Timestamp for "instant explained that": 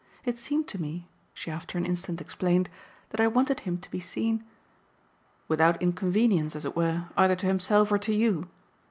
1.85-3.19